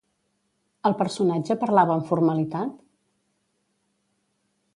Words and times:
El 0.89 0.95
personatge 1.01 1.57
parlava 1.65 1.93
amb 1.99 2.09
formalitat? 2.13 2.73